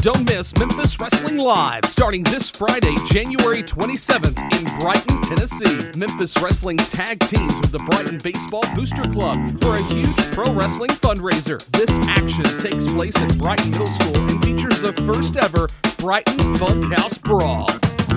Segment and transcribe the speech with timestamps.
[0.00, 5.98] Don't miss Memphis Wrestling Live starting this Friday, January 27th in Brighton, Tennessee.
[5.98, 10.90] Memphis Wrestling tag teams with the Brighton Baseball Booster Club for a huge pro wrestling
[10.90, 11.64] fundraiser.
[11.72, 15.66] This action takes place at Brighton Middle School and features the first ever
[15.98, 17.68] Brighton Bunkhouse Brawl.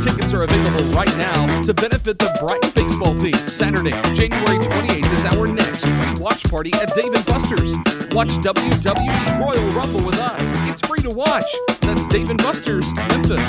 [0.02, 3.34] Tickets are available right now to benefit the Brighton baseball team.
[3.48, 7.76] Saturday, January 28th is our next watch party at Dave & Buster's.
[8.12, 10.44] Watch WWE Royal Rumble with us.
[10.70, 11.46] It's free to watch.
[11.82, 13.48] That's Dave & Buster's, Memphis.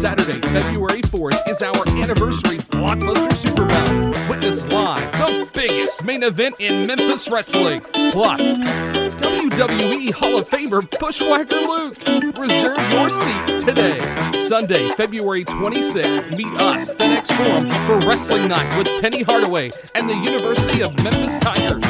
[0.00, 4.03] Saturday, February 4th is our anniversary Blockbuster Super Bowl.
[4.28, 7.80] Witness live the biggest main event in Memphis wrestling.
[8.10, 11.98] Plus, WWE Hall of Famer Bushwhacker Luke.
[12.38, 14.00] Reserve your seat today.
[14.46, 20.14] Sunday, February 26th, meet us, FedEx Forum, for Wrestling Night with Penny Hardaway and the
[20.14, 21.82] University of Memphis Tigers.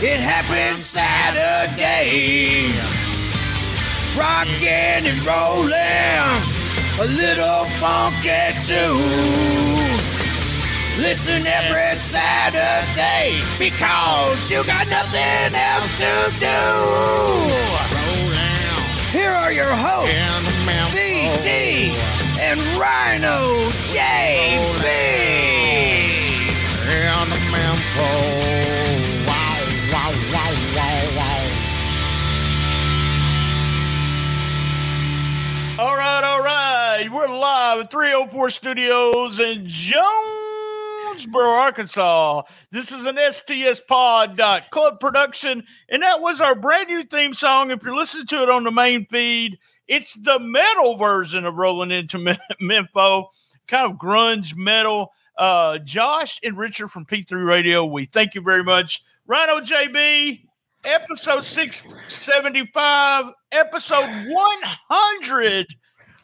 [0.00, 2.72] it happens Saturday.
[4.16, 6.40] Rocking and rolling,
[7.00, 8.96] a little funky too.
[11.02, 17.76] Listen every Saturday because you got nothing else to do.
[19.12, 21.94] Here are your hosts, BT
[22.40, 24.82] and Rhino JB.
[26.88, 28.10] and the mempo.
[29.28, 29.62] Wow,
[29.92, 31.46] wow, wow, wow, wow!
[35.78, 37.08] All right, all right.
[37.12, 42.42] We're live at 304 Studios in Jonesboro, Arkansas.
[42.72, 44.36] This is an STS Pod
[44.70, 47.70] Club production, and that was our brand new theme song.
[47.70, 49.58] If you're listening to it on the main feed,
[49.88, 52.88] it's the metal version of Rolling Into Mem-
[53.66, 55.12] kind of grunge metal.
[55.36, 59.02] Uh, Josh and Richard from P3 Radio, we thank you very much.
[59.26, 60.46] Rhino JB,
[60.84, 65.66] episode 675, episode 100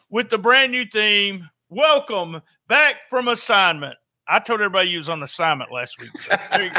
[0.09, 1.49] with the brand new theme.
[1.69, 3.95] Welcome back from assignment.
[4.27, 6.11] I told everybody you was on assignment last week.
[6.21, 6.69] So.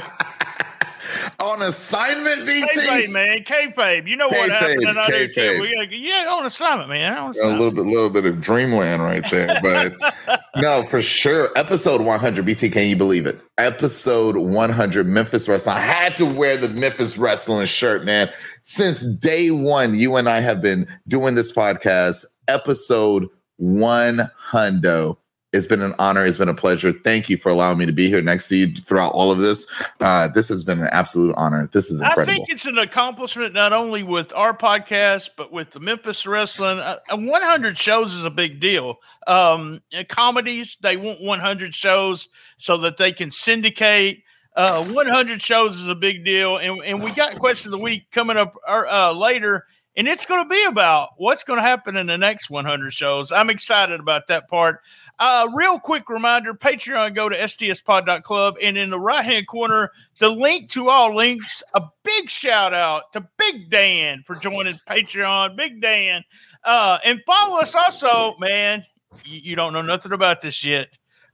[1.40, 2.66] On assignment, BT?
[2.66, 3.44] Kayfabe, man.
[3.44, 4.06] Kayfabe.
[4.06, 4.78] You know what happened.
[4.78, 7.16] We gotta, yeah, on assignment, man.
[7.16, 11.48] On A little bit, little bit of dreamland right there, but no, for sure.
[11.56, 13.40] Episode 100, BT, can you believe it?
[13.58, 15.76] Episode 100, Memphis Wrestling.
[15.76, 18.30] I had to wear the Memphis Wrestling shirt, man.
[18.62, 22.24] Since day one, you and I have been doing this podcast.
[22.48, 25.16] Episode 100.
[25.54, 26.26] It's been an honor.
[26.26, 26.92] It's been a pleasure.
[26.92, 29.68] Thank you for allowing me to be here next to you throughout all of this.
[30.00, 31.68] Uh, this has been an absolute honor.
[31.72, 32.32] This is incredible.
[32.32, 36.80] I think it's an accomplishment not only with our podcast but with the Memphis Wrestling.
[36.80, 38.98] Uh, uh, 100 shows is a big deal.
[39.28, 44.24] Um, uh, comedies they want 100 shows so that they can syndicate.
[44.56, 48.10] Uh, 100 shows is a big deal, and and we got question of the week
[48.10, 49.66] coming up uh, uh, later.
[49.96, 53.30] And it's going to be about what's going to happen in the next 100 shows.
[53.30, 54.80] I'm excited about that part.
[55.18, 60.28] Uh, real quick reminder Patreon, go to stspod.club, and in the right hand corner, the
[60.28, 61.62] link to all links.
[61.74, 65.56] A big shout out to Big Dan for joining Patreon.
[65.56, 66.24] Big Dan.
[66.64, 68.84] Uh, and follow us also, man.
[69.24, 70.88] You, you don't know nothing about this yet,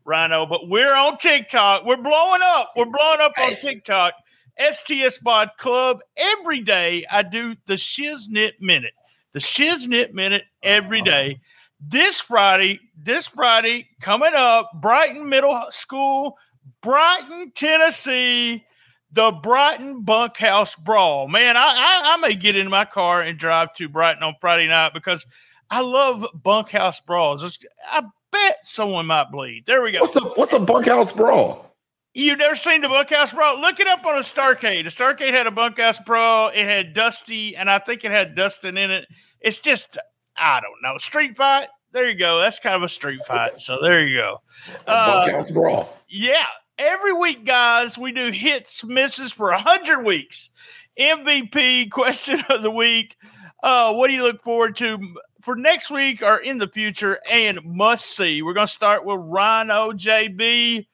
[0.05, 1.87] Rhino, but we're on TikTok.
[1.87, 2.73] We're blowing up.
[2.77, 4.13] We're blowing up on TikTok.
[4.61, 6.01] STS Pod Club.
[6.17, 8.93] Every day I do the Shiznit Minute.
[9.33, 11.41] The Shiznit Minute every day.
[11.81, 16.37] This Friday, this Friday coming up, Brighton Middle School,
[16.83, 18.67] Brighton, Tennessee,
[19.13, 21.27] the Brighton Bunkhouse Brawl.
[21.27, 24.69] Man, I, I, I may get in my car and drive to Brighton on Friday
[24.69, 25.25] night because
[25.71, 27.59] I love bunkhouse brawls.
[27.91, 28.03] I
[28.33, 29.65] bet someone might bleed.
[29.67, 30.01] There we go.
[30.01, 31.70] What's a what's a bunkhouse brawl?
[32.13, 33.61] You've never seen the bunkhouse brawl?
[33.61, 34.85] Look it up on a Starcade.
[34.85, 36.49] The Starcade had a bunkhouse brawl.
[36.49, 39.07] It had Dusty, and I think it had Dustin in it.
[39.41, 39.97] It's just,
[40.37, 41.69] I don't know, street fight.
[41.93, 42.39] There you go.
[42.41, 43.61] That's kind of a street fight.
[43.61, 44.43] So there you go.
[44.89, 45.99] Uh, bunkhouse brawl.
[46.09, 46.47] Yeah,
[46.79, 50.51] every week, guys, we do hits, misses for a hundred weeks.
[50.99, 53.17] MVP question of the week.
[53.63, 54.99] Uh, what do you look forward to
[55.43, 57.21] for next week or in the future?
[57.31, 58.43] And must see.
[58.43, 60.87] We're going to start with Rhino JB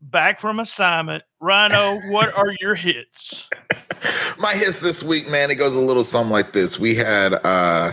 [0.00, 1.24] back from assignment.
[1.40, 3.48] Rhino, what are your hits?
[4.38, 6.78] My hits this week, man, it goes a little something like this.
[6.78, 7.92] We had uh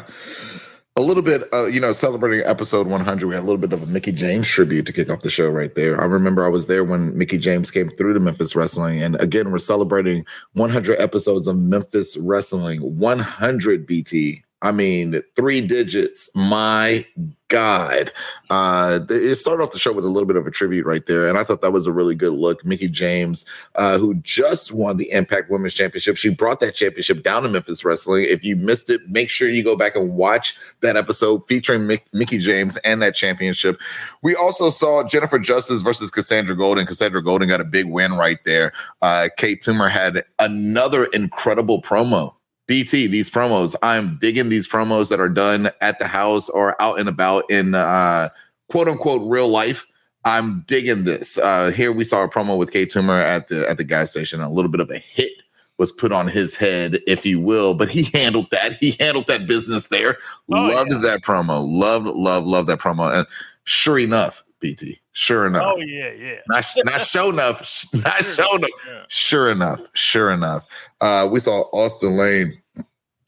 [0.98, 3.28] a little bit, uh, you know, celebrating episode 100.
[3.28, 5.48] We had a little bit of a Mickie James tribute to kick off the show
[5.48, 6.02] right there.
[6.02, 9.04] I remember I was there when Mickie James came through to Memphis Wrestling.
[9.04, 12.80] And again, we're celebrating 100 episodes of Memphis Wrestling.
[12.82, 14.44] 100 BT.
[14.64, 16.32] I mean, three digits.
[16.34, 17.06] My
[17.50, 18.12] God.
[18.50, 21.30] Uh, it started off the show with a little bit of a tribute right there.
[21.30, 22.66] And I thought that was a really good look.
[22.66, 23.46] Mickie James,
[23.76, 27.86] uh, who just won the Impact Women's Championship, she brought that championship down to Memphis
[27.86, 28.26] Wrestling.
[28.28, 32.04] If you missed it, make sure you go back and watch that episode featuring Mick-
[32.14, 33.80] Mickie James and that championship.
[34.22, 36.86] We also saw Jennifer Justice versus Cassandra Golden.
[36.86, 38.74] Cassandra Golden got a big win right there.
[39.02, 42.34] Uh, Kate Toomer had another incredible promo
[42.68, 47.00] BT, these promos, I'm digging these promos that are done at the house or out
[47.00, 48.30] and about in uh,
[48.70, 49.86] quote unquote real life.
[50.26, 51.38] I'm digging this.
[51.38, 54.42] Uh, here we saw a promo with K Toomer at the at the gas station.
[54.42, 55.32] A little bit of a hit
[55.78, 58.74] was put on his head, if you will, but he handled that.
[58.74, 60.18] He handled that business there.
[60.52, 61.12] Oh, Loved yeah.
[61.12, 61.66] that promo.
[61.66, 63.16] Loved, love, love that promo.
[63.16, 63.28] And
[63.64, 65.00] sure enough, BT.
[65.20, 65.64] Sure enough.
[65.66, 66.36] Oh yeah, yeah.
[66.48, 67.86] Not, not show enough.
[67.96, 68.70] Not show enough.
[68.88, 69.04] Yeah.
[69.08, 69.82] Sure enough.
[69.94, 70.68] Sure enough.
[71.02, 72.62] Uh, we saw Austin Lane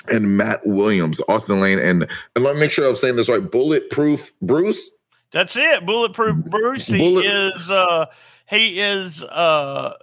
[0.07, 1.19] and Matt Williams.
[1.27, 3.41] Austin Lane and and let me make sure I'm saying this right.
[3.41, 4.87] Bulletproof Bruce.
[5.31, 5.83] That's it.
[5.87, 6.85] Bulletproof Bruce.
[6.85, 7.71] He Bullet- is.
[7.71, 8.05] uh
[8.47, 9.23] He is.
[9.23, 9.93] uh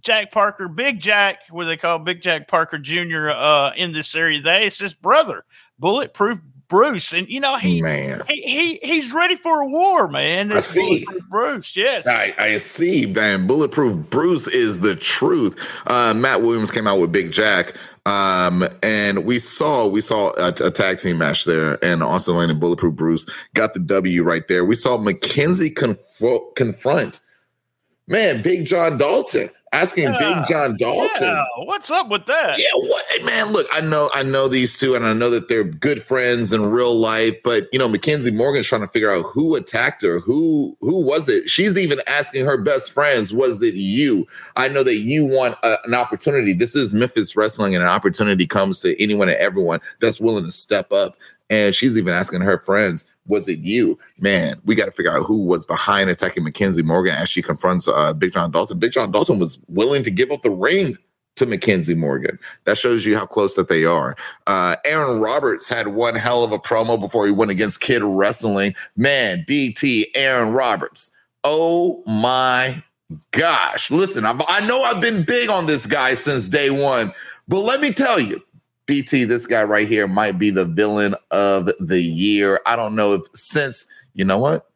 [0.00, 3.30] Jack Parker, Big Jack, what they call Big Jack Parker Jr.
[3.30, 4.42] Uh, in this series.
[4.44, 5.44] That is his brother,
[5.80, 6.38] Bulletproof
[6.72, 8.22] Bruce, and you know he man.
[8.28, 10.50] he, he he's ready for a war, man.
[10.50, 11.06] I see.
[11.28, 13.46] Bruce, yes, I, I see, man.
[13.46, 15.54] Bulletproof Bruce is the truth.
[15.86, 17.74] Uh, Matt Williams came out with Big Jack,
[18.06, 22.48] um, and we saw we saw a, a, tag team match there, and Austin Lane
[22.48, 24.64] and Bulletproof Bruce got the W right there.
[24.64, 27.20] We saw McKenzie conf- confront
[28.06, 31.10] man Big John Dalton asking yeah, Big John Dalton.
[31.22, 32.58] Yeah, what's up with that?
[32.58, 33.52] Yeah, what man?
[33.52, 36.70] Look, I know, I know these two, and I know that they're good friends in
[36.70, 37.36] real life.
[37.42, 40.20] But you know, Mackenzie Morgan's trying to figure out who attacked her.
[40.20, 41.48] Who who was it?
[41.48, 45.78] She's even asking her best friends, "Was it you?" I know that you want a,
[45.84, 46.52] an opportunity.
[46.52, 50.52] This is Memphis wrestling, and an opportunity comes to anyone and everyone that's willing to
[50.52, 51.16] step up.
[51.52, 53.98] And she's even asking her friends, was it you?
[54.18, 57.86] Man, we got to figure out who was behind attacking Mackenzie Morgan as she confronts
[57.86, 58.78] uh, Big John Dalton.
[58.78, 60.96] Big John Dalton was willing to give up the ring
[61.36, 62.38] to Mackenzie Morgan.
[62.64, 64.16] That shows you how close that they are.
[64.46, 68.74] Uh, Aaron Roberts had one hell of a promo before he went against Kid Wrestling.
[68.96, 71.10] Man, BT, Aaron Roberts.
[71.44, 72.82] Oh my
[73.32, 73.90] gosh.
[73.90, 77.12] Listen, I've, I know I've been big on this guy since day one,
[77.46, 78.42] but let me tell you,
[78.92, 82.60] BT, this guy right here might be the villain of the year.
[82.66, 84.70] I don't know if since, you know what?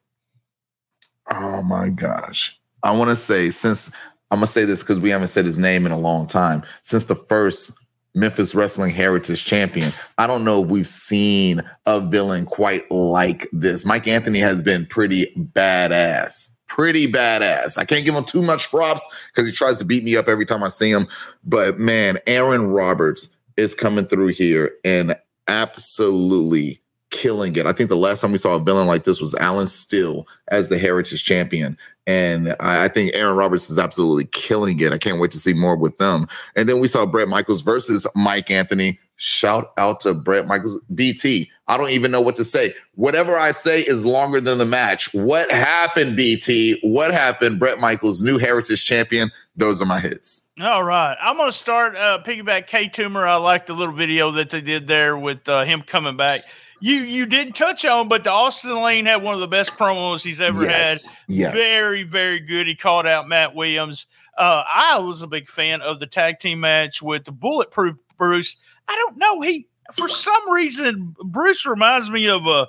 [1.30, 2.58] Oh my gosh.
[2.82, 3.92] I want to say, since
[4.30, 7.04] I'm to say this because we haven't said his name in a long time, since
[7.04, 7.78] the first
[8.14, 13.84] Memphis Wrestling Heritage Champion, I don't know if we've seen a villain quite like this.
[13.84, 17.78] Mike Anthony has been pretty badass pretty badass.
[17.78, 20.44] I can't give him too much props because he tries to beat me up every
[20.44, 21.06] time I see him.
[21.44, 25.16] But man, Aaron Roberts is coming through here and
[25.48, 27.66] absolutely killing it.
[27.66, 30.68] I think the last time we saw a villain like this was Alan Steele as
[30.68, 31.76] the Heritage Champion.
[32.06, 34.92] And I, think Aaron Roberts is absolutely killing it.
[34.92, 36.28] I can't wait to see more with them.
[36.54, 38.98] And then we saw Brett Michaels versus Mike Anthony.
[39.18, 40.78] Shout out to Brett Michaels.
[40.94, 42.74] BT, I don't even know what to say.
[42.96, 45.12] Whatever I say is longer than the match.
[45.14, 46.78] What happened, BT?
[46.82, 47.58] What happened?
[47.58, 49.30] Brett Michaels, new heritage champion.
[49.56, 50.50] Those are my hits.
[50.60, 51.16] All right.
[51.20, 53.26] I'm going to start uh, piggyback K Toomer.
[53.26, 56.42] I like the little video that they did there with uh, him coming back.
[56.78, 60.22] You you did touch on, but the Austin Lane had one of the best promos
[60.22, 61.16] he's ever Yes, had.
[61.26, 61.52] yes.
[61.54, 62.66] Very, very good.
[62.66, 64.06] He called out Matt Williams.
[64.36, 68.58] Uh, I was a big fan of the tag team match with the Bulletproof Bruce.
[68.88, 69.40] I don't know.
[69.40, 72.66] He for some reason Bruce reminds me of a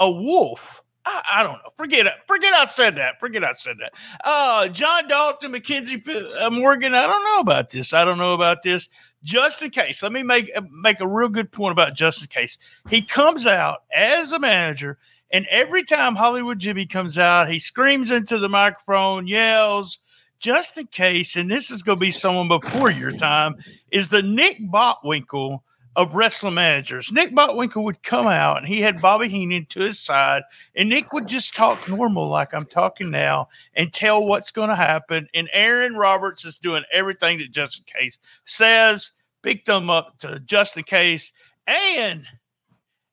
[0.00, 0.82] a wolf.
[1.04, 1.70] I, I don't know.
[1.76, 2.14] Forget it.
[2.26, 3.18] Forget I said that.
[3.20, 3.94] Forget I said that.
[4.24, 6.02] Uh, John Dalton, Mackenzie
[6.40, 6.94] uh, Morgan.
[6.94, 7.94] I don't know about this.
[7.94, 8.88] I don't know about this.
[9.22, 12.28] Just in case, let me make uh, make a real good point about just in
[12.28, 12.58] case.
[12.88, 14.98] He comes out as a manager,
[15.30, 19.98] and every time Hollywood Jimmy comes out, he screams into the microphone, yells,
[20.38, 23.56] just in case, and this is going to be someone before your time,
[23.90, 25.60] is the Nick Bockwinkel
[25.96, 27.10] of wrestling managers.
[27.10, 30.42] Nick Bockwinkel would come out and he had Bobby Heenan to his side,
[30.74, 34.76] and Nick would just talk normal like I'm talking now and tell what's going to
[34.76, 35.26] happen.
[35.34, 39.12] And Aaron Roberts is doing everything that Just in Case says.
[39.42, 41.32] Big thumb up to Just in Case.
[41.66, 42.24] And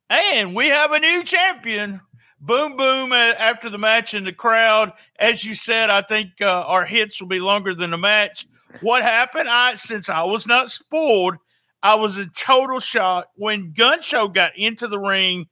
[0.09, 2.01] and we have a new champion.
[2.45, 3.13] Boom, boom!
[3.13, 7.29] After the match in the crowd, as you said, I think uh, our hits will
[7.29, 8.45] be longer than the match.
[8.81, 9.47] What happened?
[9.47, 11.37] I since I was not spoiled,
[11.81, 15.47] I was in total shock when Gunshow got into the ring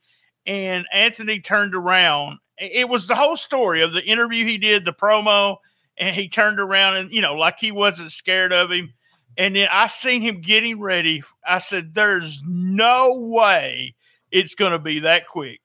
[0.45, 2.39] and Anthony turned around.
[2.57, 5.59] It was the whole story of the interview he did, the promo,
[5.97, 8.93] and he turned around and you know, like he wasn't scared of him.
[9.37, 11.23] And then I seen him getting ready.
[11.47, 13.95] I said, "There's no way
[14.29, 15.61] it's going to be that quick."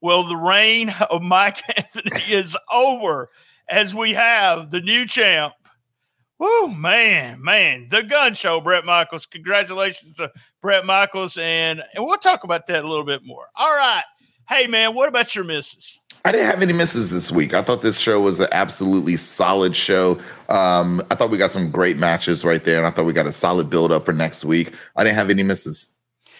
[0.00, 3.30] Well, the reign of Mike Anthony is over
[3.68, 5.54] as we have the new champ.
[6.38, 9.26] Woo, man, man, the gun show, Brett Michaels.
[9.26, 11.36] Congratulations to Brett Michaels.
[11.36, 13.48] And, and we'll talk about that a little bit more.
[13.56, 14.04] All right.
[14.48, 16.00] Hey, man, what about your misses?
[16.24, 17.54] I didn't have any misses this week.
[17.54, 20.20] I thought this show was an absolutely solid show.
[20.48, 23.26] Um, I thought we got some great matches right there, and I thought we got
[23.26, 24.74] a solid build up for next week.
[24.96, 25.96] I didn't have any misses.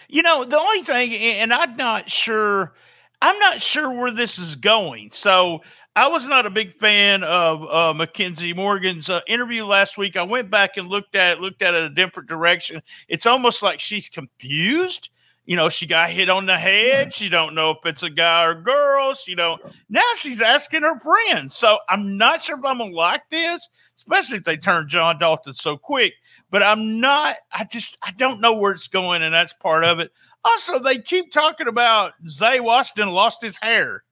[0.07, 2.73] You know, the only thing, and I'm not sure,
[3.21, 5.11] I'm not sure where this is going.
[5.11, 5.61] So
[5.95, 10.15] I was not a big fan of uh, Mackenzie Morgan's uh, interview last week.
[10.15, 12.81] I went back and looked at it, looked at it a different direction.
[13.07, 15.09] It's almost like she's confused.
[15.45, 17.13] You know, she got hit on the head.
[17.13, 19.13] She don't know if it's a guy or girl.
[19.13, 19.61] She don't.
[19.89, 21.55] Now she's asking her friends.
[21.55, 25.53] So I'm not sure if I'm gonna like this, especially if they turn John Dalton
[25.53, 26.13] so quick.
[26.51, 27.37] But I'm not.
[27.51, 30.11] I just I don't know where it's going, and that's part of it.
[30.43, 34.03] Also, they keep talking about Zay Washington lost his hair.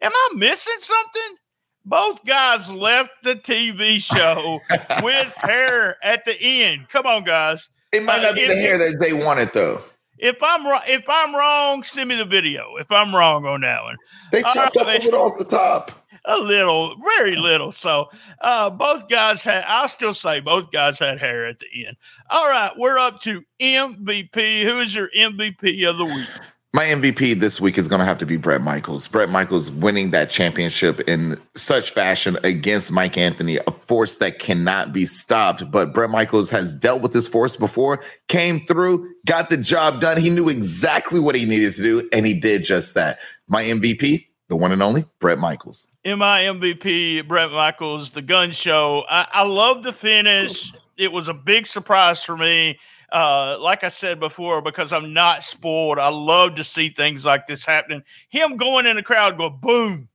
[0.00, 1.36] Am I missing something?
[1.84, 4.60] Both guys left the TV show
[5.02, 6.88] with hair at the end.
[6.90, 7.68] Come on, guys.
[7.92, 9.80] It might not be Uh, the hair that they wanted, though.
[10.18, 12.76] If I'm wrong, if I'm wrong, send me the video.
[12.80, 13.96] If I'm wrong on that one,
[14.32, 15.97] They Uh, chopped up they- a little off the top.
[16.24, 17.72] A little, very little.
[17.72, 18.08] So
[18.40, 19.64] uh, both guys had.
[19.66, 21.96] I'll still say both guys had hair at the end.
[22.30, 24.64] All right, we're up to MVP.
[24.64, 26.28] Who is your MVP of the week?
[26.74, 29.08] My MVP this week is going to have to be Brett Michaels.
[29.08, 34.92] Brett Michaels winning that championship in such fashion against Mike Anthony, a force that cannot
[34.92, 35.70] be stopped.
[35.70, 40.20] But Brett Michaels has dealt with this force before, came through, got the job done.
[40.20, 43.18] He knew exactly what he needed to do, and he did just that.
[43.48, 45.94] My MVP, the one and only Brett Michaels.
[46.04, 49.04] In my MVP, Brett Michaels, the gun show.
[49.08, 50.72] I, I love the finish.
[50.96, 52.78] It was a big surprise for me.
[53.12, 57.46] Uh, like I said before, because I'm not spoiled, I love to see things like
[57.46, 58.02] this happening.
[58.28, 60.08] Him going in the crowd, go boom,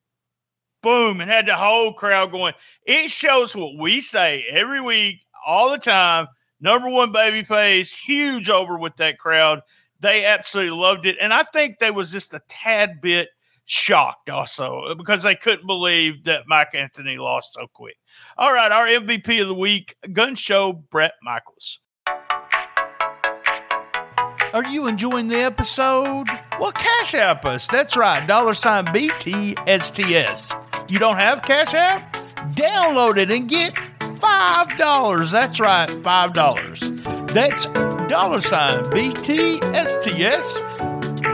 [0.82, 2.54] boom, and had the whole crowd going.
[2.86, 6.28] It shows what we say every week, all the time.
[6.60, 9.62] Number one baby face, huge over with that crowd.
[10.00, 11.18] They absolutely loved it.
[11.20, 13.30] And I think they was just a tad bit
[13.66, 17.96] shocked also because they couldn't believe that Mike Anthony lost so quick.
[18.38, 21.80] All right, our MVP of the week, gun show, Brett Michaels.
[24.54, 26.28] Are you enjoying the episode?
[26.60, 27.68] Well, cash app us.
[27.68, 30.54] That's right, dollar sign BTSTS.
[30.92, 32.14] You don't have cash app?
[32.54, 35.32] Download it and get $5.
[35.32, 37.34] That's right, $5.
[37.34, 37.66] That's
[38.08, 40.73] dollar sign BTSTS,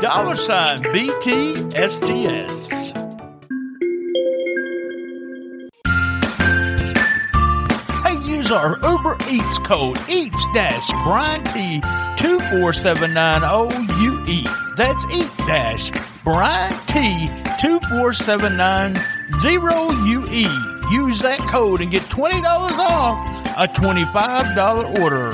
[0.02, 2.70] dollar sign BTSTS.
[8.04, 11.82] Hey, use our Uber Eats code Eats Dash Brian T
[12.18, 14.48] two four seven nine O U E.
[14.76, 15.92] That's Eat Dash
[16.24, 17.30] Brian T
[17.60, 18.98] two four seven nine
[19.40, 20.48] zero U E.
[20.92, 23.18] Use that code and get twenty dollars off
[23.58, 25.32] a twenty five dollar order.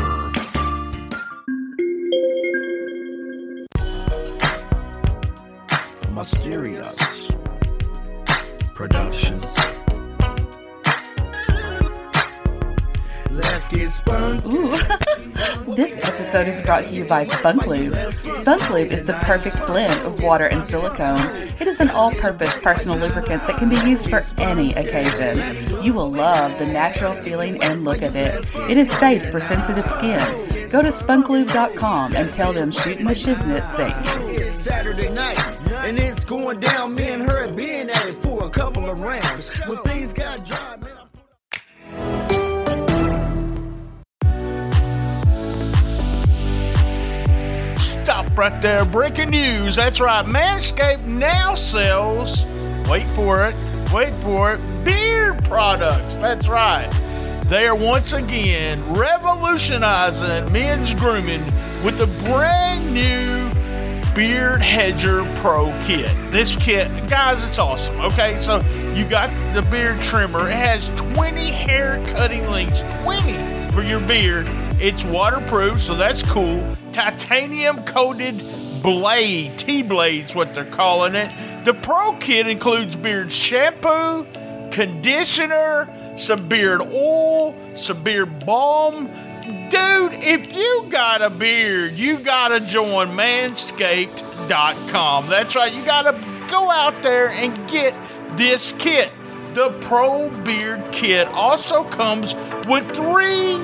[6.25, 7.29] Asterios
[8.73, 9.45] Productions.
[13.29, 14.41] Let's get spun.
[14.47, 14.71] Ooh.
[15.75, 17.95] this episode is brought to you by Spunk Lube.
[18.09, 21.19] Spunk Lube is the perfect blend of water and silicone.
[21.59, 25.37] It is an all purpose personal lubricant that can be used for any occasion.
[25.83, 28.33] You will love the natural feeling and look of it.
[28.67, 30.19] It is safe for sensitive skin.
[30.69, 34.39] Go to spunklube.com and tell them Shooting the Shiznit sent you.
[34.39, 35.54] It's Saturday night,
[38.87, 39.57] for a couple of rounds.
[39.67, 40.91] When things got dry, man,
[48.05, 48.85] Stop right there.
[48.85, 49.75] Breaking news.
[49.75, 50.25] That's right.
[50.25, 52.45] Manscaped now sells,
[52.87, 53.55] wait for it,
[53.91, 56.15] wait for it, beard products.
[56.15, 56.89] That's right.
[57.47, 61.43] They are once again revolutionizing men's grooming
[61.83, 63.49] with the brand new
[64.15, 66.09] Beard Hedger Pro kit.
[66.31, 67.99] This kit, guys, it's awesome.
[67.99, 68.61] Okay, so
[68.93, 70.49] you got the beard trimmer.
[70.49, 74.47] It has 20 hair cutting lengths, 20 for your beard.
[74.79, 76.63] It's waterproof, so that's cool.
[76.93, 78.41] Titanium coated
[78.81, 81.33] blade, T blades, what they're calling it.
[81.65, 84.25] The Pro kit includes beard shampoo,
[84.71, 89.09] conditioner, some beard oil, some beard balm.
[89.45, 95.27] Dude, if you got a beard, you gotta join manscaped.com.
[95.27, 96.13] That's right, you gotta
[96.49, 97.95] go out there and get
[98.31, 99.11] this kit.
[99.53, 102.33] The Pro Beard Kit also comes
[102.67, 103.63] with three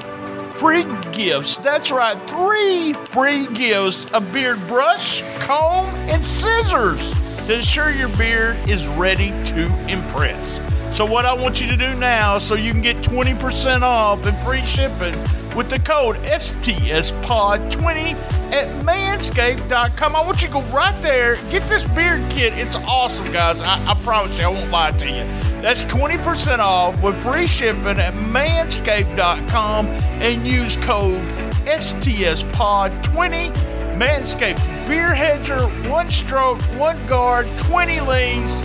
[0.59, 1.57] free gifts.
[1.57, 7.11] That's right, three free gifts a beard brush, comb, and scissors
[7.47, 10.61] to ensure your beard is ready to impress.
[10.91, 14.37] So, what I want you to do now, so you can get 20% off and
[14.45, 15.17] free shipping
[15.55, 18.15] with the code STSPOD20
[18.51, 20.15] at manscaped.com.
[20.15, 22.53] I want you to go right there, get this beard kit.
[22.57, 23.61] It's awesome, guys.
[23.61, 25.23] I, I promise you, I won't lie to you.
[25.61, 31.25] That's 20% off with free shipping at manscaped.com and use code
[31.65, 33.53] STSPOD20.
[33.95, 38.61] Manscaped Beard Hedger, one stroke, one guard, 20 lanes.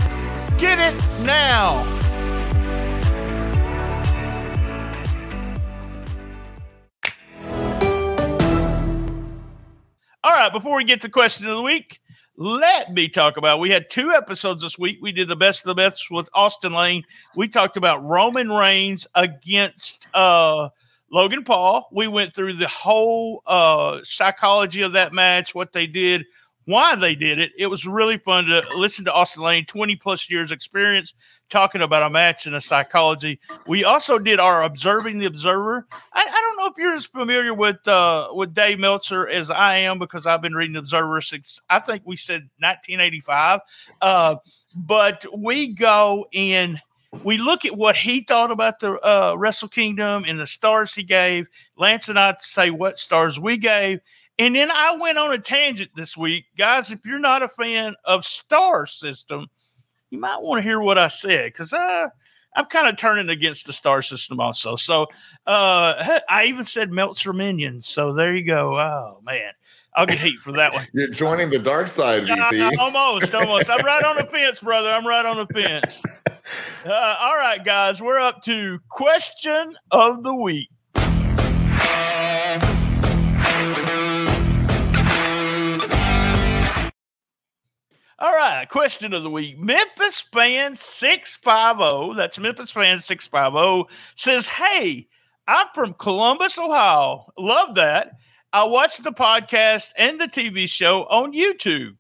[0.59, 1.85] Get it now.
[10.47, 12.01] Right, before we get to question of the week,
[12.37, 13.59] let me talk about.
[13.59, 14.99] We had two episodes this week.
[15.01, 17.03] We did the best of the best with Austin Lane.
[17.35, 20.69] We talked about Roman Reigns against uh,
[21.11, 21.89] Logan Paul.
[21.91, 26.27] We went through the whole uh, psychology of that match, what they did,
[26.67, 27.53] why they did it.
[27.57, 31.15] It was really fun to listen to Austin Lane, 20 plus years experience
[31.49, 33.39] talking about a match and a psychology.
[33.67, 35.87] We also did our observing the observer.
[36.13, 39.79] I, I don't know if you're as familiar with uh, with Dave Meltzer as I
[39.79, 43.61] am because I've been reading the Observer since I think we said 1985.
[44.03, 44.37] Uh,
[44.75, 46.81] but we go and
[47.25, 51.03] we look at what he thought about the uh, Wrestle Kingdom and the stars he
[51.03, 51.49] gave.
[51.77, 54.01] Lance and I say what stars we gave.
[54.39, 56.47] And then I went on a tangent this week.
[56.59, 59.47] Guys, if you're not a fan of Star System,
[60.11, 62.09] you might want to hear what I said because uh,
[62.55, 64.77] I'm kind of turning against the Star System also.
[64.77, 65.07] So
[65.47, 67.87] uh, I even said Meltzer Minions.
[67.87, 68.79] So there you go.
[68.79, 69.53] Oh, man.
[69.95, 70.87] I'll get heat for that one.
[70.93, 72.77] You're joining the dark side, VC.
[72.77, 73.71] Uh, almost, almost.
[73.71, 74.91] I'm right on the fence, brother.
[74.91, 76.03] I'm right on the fence.
[76.85, 80.71] Uh, all right, guys, we're up to question of the week.
[88.67, 89.59] Right, question of the week.
[89.59, 95.09] Memphis fan 650, that's Memphis fan 650, says, Hey,
[95.47, 97.27] I'm from Columbus, Ohio.
[97.39, 98.13] Love that.
[98.53, 101.97] I watched the podcast and the TV show on YouTube.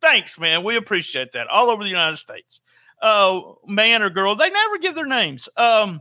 [0.00, 0.64] Thanks, man.
[0.64, 1.46] We appreciate that.
[1.48, 2.60] All over the United States.
[3.00, 5.48] Uh, man or girl, they never give their names.
[5.56, 6.00] Um,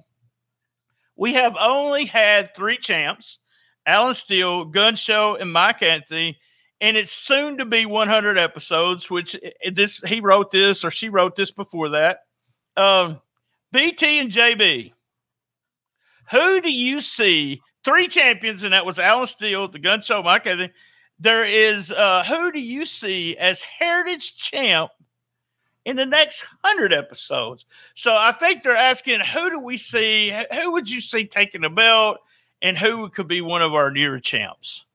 [1.15, 3.39] we have only had three champs
[3.85, 6.37] Alan Steele, Gun Show, and Mike Anthony.
[6.83, 9.37] And it's soon to be 100 episodes, which
[9.71, 12.25] this he wrote this or she wrote this before that.
[12.75, 13.21] Um,
[13.71, 14.91] BT and JB,
[16.29, 17.61] who do you see?
[17.85, 20.45] Three champions, and that was Alan Steele, at the Gun Show, Mike.
[21.19, 24.91] There is uh, who do you see as Heritage Champ
[25.85, 27.65] in the next hundred episodes?
[27.95, 30.37] So I think they're asking, who do we see?
[30.53, 32.17] Who would you see taking the belt,
[32.61, 34.85] and who could be one of our newer champs,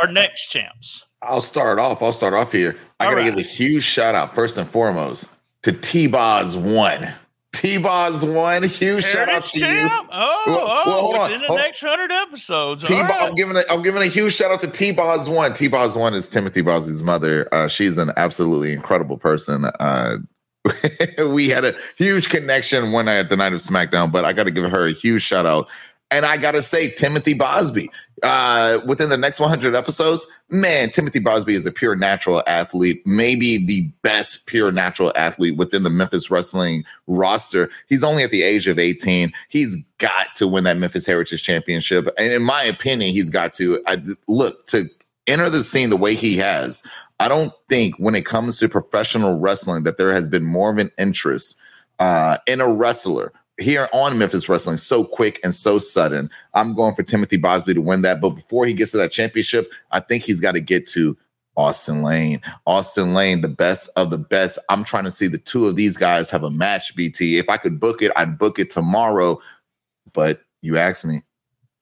[0.00, 1.06] our next champs?
[1.22, 2.02] I'll start off.
[2.02, 2.76] I'll start off here.
[2.98, 3.36] I All gotta right.
[3.36, 5.28] give a huge shout out first and foremost
[5.62, 7.12] to T Boz one.
[7.52, 8.62] T Boz one.
[8.62, 9.88] Huge shout out Heritage to you.
[10.10, 12.86] Oh, Well, oh, well, hold on, the hold next hundred episodes.
[12.86, 13.10] T right.
[13.22, 15.52] I'm giving a, I'm giving a huge shout out to T Boz one.
[15.52, 17.48] T Boz one is Timothy Bosby's mother.
[17.52, 19.66] Uh, she's an absolutely incredible person.
[19.78, 20.18] Uh,
[21.32, 24.44] we had a huge connection one night at the night of SmackDown, but I got
[24.44, 25.68] to give her a huge shout out.
[26.10, 27.88] And I got to say, Timothy Bosby,
[28.22, 33.64] uh, within the next 100 episodes, man, Timothy Bosby is a pure natural athlete, maybe
[33.64, 37.70] the best pure natural athlete within the Memphis Wrestling roster.
[37.88, 39.32] He's only at the age of 18.
[39.48, 42.08] He's got to win that Memphis Heritage Championship.
[42.18, 44.90] And in my opinion, he's got to I, look to
[45.26, 46.82] enter the scene the way he has.
[47.20, 50.78] I don't think when it comes to professional wrestling that there has been more of
[50.78, 51.56] an interest
[52.00, 56.30] uh, in a wrestler here on Memphis Wrestling so quick and so sudden.
[56.54, 58.20] I'm going for Timothy Bosby to win that.
[58.20, 61.16] But before he gets to that championship, I think he's got to get to
[61.56, 62.40] Austin Lane.
[62.66, 64.58] Austin Lane, the best of the best.
[64.68, 67.38] I'm trying to see the two of these guys have a match, BT.
[67.38, 69.40] If I could book it, I'd book it tomorrow.
[70.12, 71.22] But you asked me.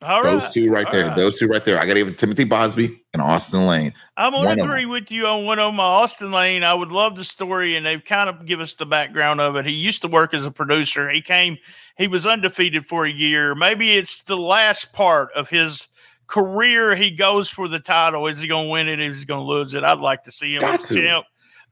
[0.00, 0.52] All Those right.
[0.52, 1.06] two right All there.
[1.06, 1.16] right.
[1.16, 1.78] Those two right there.
[1.78, 3.92] I got to give it to Timothy Bosby and Austin Lane.
[4.16, 6.62] I'm One of to agree with you on one of my Austin Lane.
[6.62, 9.66] I would love the story, and they've kind of give us the background of it.
[9.66, 11.10] He used to work as a producer.
[11.10, 11.58] He came,
[11.96, 13.56] he was undefeated for a year.
[13.56, 15.88] Maybe it's the last part of his
[16.28, 16.94] career.
[16.94, 18.28] He goes for the title.
[18.28, 19.00] Is he going to win it?
[19.00, 19.82] Is he going to lose it?
[19.82, 21.22] I'd like to see him Got to.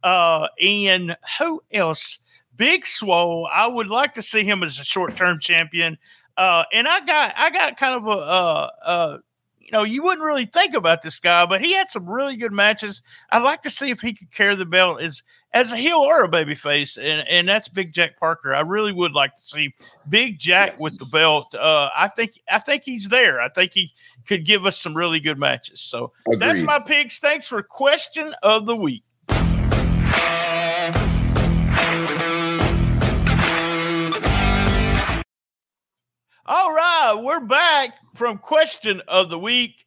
[0.02, 2.18] Uh, and who else?
[2.56, 3.48] Big Swole.
[3.52, 5.98] I would like to see him as a short term champion.
[6.36, 9.18] Uh, and I got I got kind of a uh, uh,
[9.66, 12.52] you know, you wouldn't really think about this guy, but he had some really good
[12.52, 13.02] matches.
[13.30, 15.22] I'd like to see if he could carry the belt as
[15.54, 18.54] as a heel or a baby face, and and that's Big Jack Parker.
[18.54, 19.74] I really would like to see
[20.08, 20.80] Big Jack Yes.
[20.80, 21.52] with the belt.
[21.54, 23.40] Uh, I think I think he's there.
[23.40, 23.92] I think he
[24.28, 25.80] could give us some really good matches.
[25.80, 27.18] So that's my picks.
[27.18, 29.02] Thanks for question of the week.
[36.48, 39.84] All right, we're back from question of the week.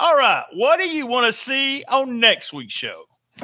[0.00, 3.02] All right, what do you want to see on next week's show?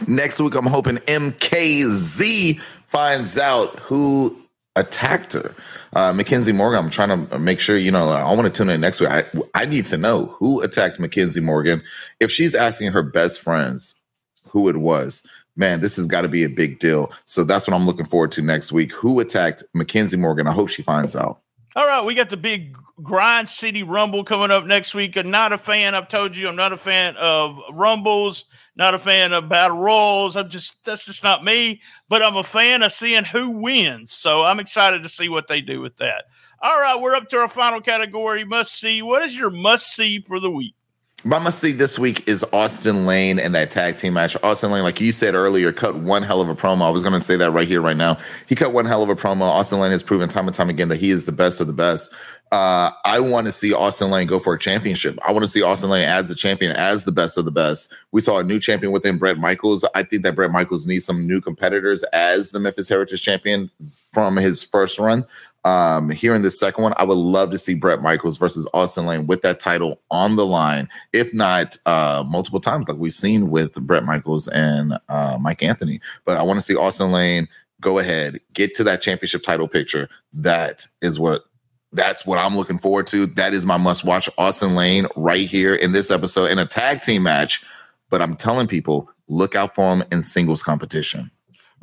[0.09, 4.35] Next week, I'm hoping MKZ finds out who
[4.77, 5.55] attacked her.
[5.93, 8.81] Uh, Mackenzie Morgan, I'm trying to make sure, you know, I want to tune in
[8.81, 9.11] next week.
[9.11, 11.83] I, I need to know who attacked Mackenzie Morgan.
[12.19, 13.97] If she's asking her best friends
[14.49, 15.23] who it was,
[15.55, 17.13] man, this has got to be a big deal.
[17.27, 18.91] So that's what I'm looking forward to next week.
[18.93, 20.47] Who attacked Mackenzie Morgan?
[20.47, 21.43] I hope she finds out.
[21.77, 25.17] All right, we got the big Grind City Rumble coming up next week.
[25.17, 25.97] I'm not a fan.
[25.97, 28.45] I've told you I'm not a fan of Rumbles,
[28.77, 30.37] not a fan of Battle Royals.
[30.37, 31.81] I'm just that's just not me.
[32.09, 34.13] But I'm a fan of seeing who wins.
[34.13, 36.27] So I'm excited to see what they do with that.
[36.63, 38.45] All right, we're up to our final category.
[38.45, 39.03] Must see.
[39.03, 40.77] What is your must see for the week?
[41.27, 44.37] My must see this week is Austin Lane and that tag team match.
[44.43, 46.83] Austin Lane, like you said earlier, cut one hell of a promo.
[46.83, 48.19] I was going to say that right here, right now.
[48.47, 49.41] He cut one hell of a promo.
[49.41, 51.73] Austin Lane has proven time and time again that he is the best of the
[51.73, 52.13] best.
[52.53, 55.19] Uh, I want to see Austin Lane go for a championship.
[55.27, 57.91] I want to see Austin Lane as the champion, as the best of the best.
[58.13, 59.83] We saw a new champion within Brett Michaels.
[59.95, 63.71] I think that Brett Michaels needs some new competitors as the Memphis Heritage champion
[64.13, 65.25] from his first run.
[65.65, 69.07] Um, here in this second one, I would love to see Brett Michaels versus Austin
[69.07, 73.51] Lane with that title on the line, if not uh, multiple times, like we've seen
[73.51, 76.01] with Brett Michaels and uh, Mike Anthony.
[76.27, 77.49] But I want to see Austin Lane
[77.81, 80.09] go ahead, get to that championship title picture.
[80.33, 81.45] That is what
[81.93, 83.27] that's what I'm looking forward to.
[83.27, 84.29] That is my must watch.
[84.37, 87.65] Austin Lane right here in this episode in a tag team match.
[88.11, 91.31] But I'm telling people, look out for him in singles competition.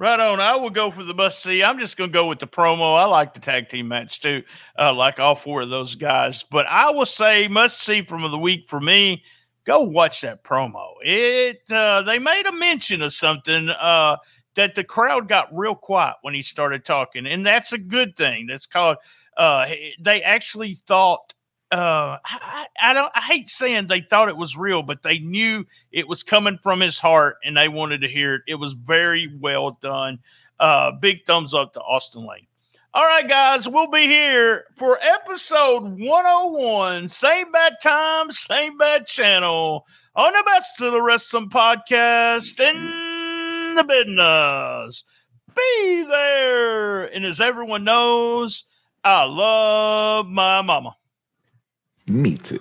[0.02, 0.40] Right on.
[0.40, 1.62] I will go for the must see.
[1.62, 2.98] I'm just going to go with the promo.
[2.98, 4.42] I like the tag team match too,
[4.80, 6.42] uh, like all four of those guys.
[6.42, 9.24] But I will say must see from the week for me.
[9.64, 10.94] Go watch that promo.
[11.04, 14.18] It uh, they made a mention of something uh,
[14.56, 18.48] that the crowd got real quiet when he started talking, and that's a good thing.
[18.48, 18.98] That's called.
[19.38, 19.68] Uh,
[20.00, 21.32] they actually thought
[21.72, 23.12] uh, I, I don't.
[23.16, 26.82] I hate saying they thought it was real, but they knew it was coming from
[26.82, 28.42] his heart, and they wanted to hear it.
[28.48, 30.20] It was very well done.
[30.60, 32.48] Uh, big thumbs up to Austin Lane.
[32.94, 37.08] All right, guys, we'll be here for episode 101.
[37.08, 43.84] Same bad time, same bad channel on the best of the wrestling podcast in the
[43.86, 45.06] business.
[45.56, 47.06] Be there.
[47.06, 48.66] And as everyone knows,
[49.06, 50.98] I love my mama.
[52.08, 52.60] Me too.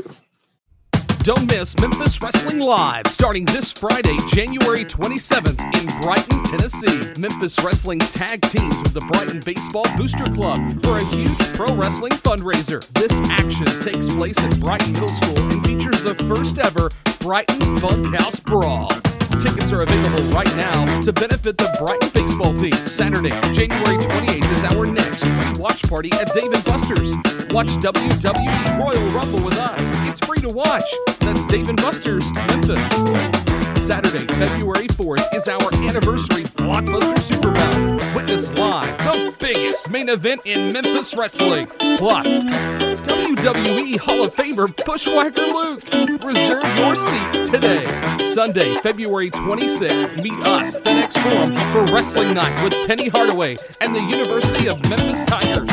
[1.23, 7.21] Don't miss Memphis Wrestling Live starting this Friday, January 27th in Brighton, Tennessee.
[7.21, 12.13] Memphis Wrestling tag teams with the Brighton Baseball Booster Club for a huge pro wrestling
[12.13, 12.87] fundraiser.
[12.95, 16.89] This action takes place at Brighton Middle School and features the first ever
[17.21, 18.91] Brighton Bunkhouse Brawl.
[19.39, 22.73] Tickets are available right now to benefit the Brighton baseball team.
[22.73, 27.15] Saturday, January 28th is our next watch party at Dave Buster's.
[27.53, 29.83] Watch WWE Royal Rumble with us.
[30.09, 30.91] It's free to watch.
[31.21, 33.50] That's Dave Buster's, Memphis.
[33.91, 37.97] Saturday, February 4th is our anniversary Blockbuster Super Bowl.
[38.15, 41.67] Witness live the biggest main event in Memphis wrestling.
[41.97, 45.83] Plus, WWE Hall of Famer Bushwhacker Luke.
[46.23, 47.85] Reserve your seat today.
[48.33, 54.03] Sunday, February 26th, meet us, FedEx Forum, for Wrestling Night with Penny Hardaway and the
[54.03, 55.67] University of Memphis Tigers.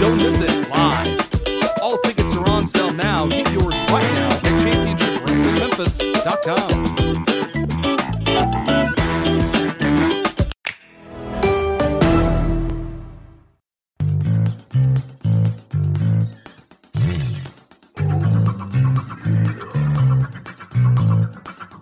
[0.00, 1.20] Don't miss it live.
[1.80, 3.28] All tickets are on sale now.
[3.28, 6.99] Get yours right now at championshipwrestlingmemphis.com.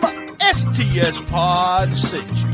[0.53, 2.54] STS Pod sent you.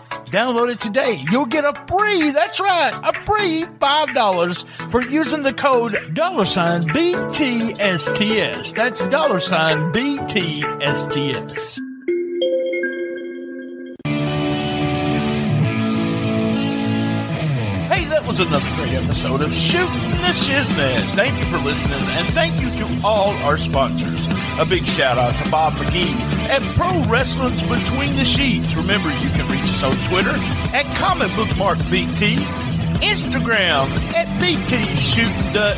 [0.31, 1.19] download it today.
[1.29, 6.83] You'll get a free, that's right, a free $5 for using the code dollar sign
[6.83, 8.73] BTSTS.
[8.73, 11.79] That's dollar sign BTSTS.
[17.91, 21.01] Hey, that was another great episode of Shooting the Shiznit.
[21.15, 24.30] Thank you for listening, and thank you to all our sponsors.
[24.59, 26.13] A big shout out to Bob McGee
[26.49, 28.75] at Pro Wrestling's Between the Sheets.
[28.75, 30.35] Remember, you can reach us on Twitter
[30.75, 31.29] at Comic
[31.89, 32.35] BT,
[33.01, 35.73] Instagram at BT Shooting the.